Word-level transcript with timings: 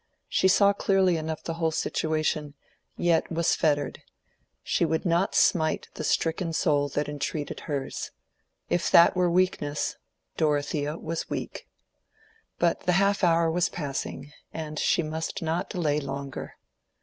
She 0.27 0.47
saw 0.47 0.73
clearly 0.73 1.15
enough 1.15 1.43
the 1.43 1.53
whole 1.61 1.69
situation, 1.69 2.55
yet 2.97 3.25
she 3.27 3.35
was 3.35 3.53
fettered: 3.53 4.01
she 4.63 4.83
could 4.83 5.05
not 5.05 5.35
smite 5.35 5.89
the 5.93 6.03
stricken 6.03 6.53
soul 6.53 6.89
that 6.89 7.07
entreated 7.07 7.59
hers. 7.67 8.09
If 8.67 8.89
that 8.89 9.15
were 9.15 9.29
weakness, 9.29 9.97
Dorothea 10.37 10.97
was 10.97 11.29
weak. 11.29 11.67
But 12.57 12.79
the 12.87 12.93
half 12.93 13.23
hour 13.23 13.51
was 13.51 13.69
passing, 13.69 14.31
and 14.51 14.79
she 14.79 15.03
must 15.03 15.43
not 15.43 15.69
delay 15.69 15.99
longer. 15.99 16.55